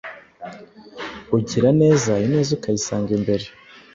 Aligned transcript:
ugira 1.37 1.69
neza 1.81 2.11
ineza 2.25 2.49
ukayisanga 2.57 3.09
imbere 3.19 3.45